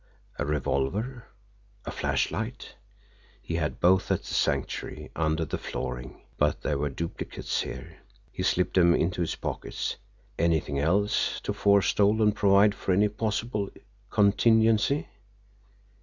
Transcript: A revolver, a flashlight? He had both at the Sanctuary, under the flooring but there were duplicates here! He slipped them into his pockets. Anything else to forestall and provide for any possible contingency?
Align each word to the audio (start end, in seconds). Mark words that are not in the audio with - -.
A 0.39 0.45
revolver, 0.47 1.27
a 1.85 1.91
flashlight? 1.91 2.73
He 3.39 3.53
had 3.57 3.79
both 3.79 4.09
at 4.09 4.23
the 4.23 4.33
Sanctuary, 4.33 5.11
under 5.15 5.45
the 5.45 5.59
flooring 5.59 6.23
but 6.39 6.61
there 6.63 6.79
were 6.79 6.89
duplicates 6.89 7.61
here! 7.61 7.99
He 8.31 8.41
slipped 8.41 8.73
them 8.73 8.95
into 8.95 9.21
his 9.21 9.35
pockets. 9.35 9.97
Anything 10.39 10.79
else 10.79 11.39
to 11.41 11.53
forestall 11.53 12.19
and 12.23 12.35
provide 12.35 12.73
for 12.73 12.93
any 12.93 13.09
possible 13.09 13.69
contingency? 14.09 15.07